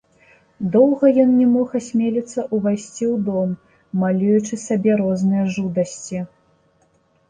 Доўга 0.75 1.11
ён 1.23 1.35
не 1.41 1.47
мог 1.55 1.75
асмеліцца 1.81 2.47
ўвайсці 2.61 3.05
ў 3.11 3.13
дом, 3.31 3.49
малюючы 4.07 4.53
сабе 4.67 4.91
розныя 5.07 5.43
жудасці. 5.57 6.29